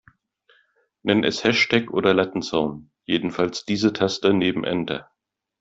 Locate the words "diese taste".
3.65-4.33